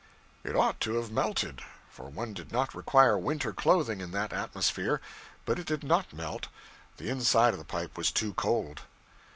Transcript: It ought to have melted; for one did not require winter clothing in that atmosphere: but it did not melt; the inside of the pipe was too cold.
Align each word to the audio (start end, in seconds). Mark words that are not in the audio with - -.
It 0.43 0.55
ought 0.55 0.79
to 0.79 0.95
have 0.95 1.11
melted; 1.11 1.61
for 1.91 2.09
one 2.09 2.33
did 2.33 2.51
not 2.51 2.73
require 2.73 3.19
winter 3.19 3.53
clothing 3.53 4.01
in 4.01 4.09
that 4.13 4.33
atmosphere: 4.33 4.99
but 5.45 5.59
it 5.59 5.67
did 5.67 5.83
not 5.83 6.11
melt; 6.11 6.47
the 6.97 7.07
inside 7.07 7.53
of 7.53 7.59
the 7.59 7.65
pipe 7.65 7.95
was 7.99 8.09
too 8.09 8.33
cold. 8.33 8.81